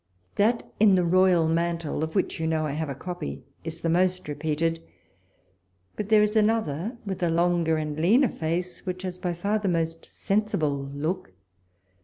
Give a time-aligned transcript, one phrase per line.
[0.35, 3.87] That in the royal mantle, of which you know I have a copy, is the
[3.89, 4.79] most repeated;
[5.95, 9.69] but there is another with a longer and leaner face, which has by far the
[9.69, 11.33] most sensible look.